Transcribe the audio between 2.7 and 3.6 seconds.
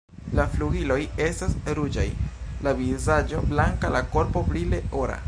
vizaĝo